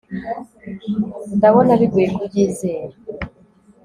[1.37, 2.93] Ndabona bigoye kubyizera